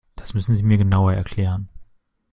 Das 0.15 0.33
müssen 0.33 0.55
Sie 0.55 0.63
mir 0.63 0.79
genauer 0.79 1.13
erklären. 1.13 1.69